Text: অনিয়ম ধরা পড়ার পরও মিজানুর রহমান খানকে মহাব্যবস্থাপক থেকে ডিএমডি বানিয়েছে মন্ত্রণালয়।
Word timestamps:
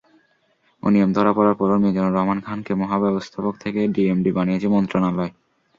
অনিয়ম 0.83 1.09
ধরা 1.13 1.31
পড়ার 1.37 1.55
পরও 1.59 1.81
মিজানুর 1.83 2.15
রহমান 2.15 2.39
খানকে 2.45 2.71
মহাব্যবস্থাপক 2.81 3.53
থেকে 3.63 3.79
ডিএমডি 3.95 4.31
বানিয়েছে 4.37 4.67
মন্ত্রণালয়। 4.67 5.31